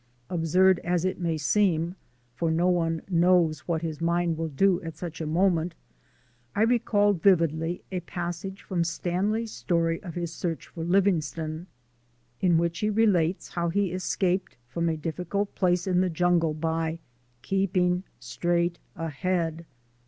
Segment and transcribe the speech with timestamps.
[0.31, 1.95] Absurd as it may seem,
[2.33, 5.75] for no one knows what his mind will do at such a moment,
[6.55, 11.67] I recalled vividly a passage from Stanley's story of his search for Livingstone,
[12.39, 16.97] in which he relates how he escaped from a difficult place in the jungle by
[17.43, 19.65] KEEPING STRAIGHT AHEAD.